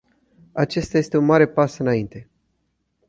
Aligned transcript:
Acesta 0.53 0.97
este 0.97 1.17
un 1.17 1.25
mare 1.25 1.47
pas 1.47 1.77
înainte. 1.77 2.29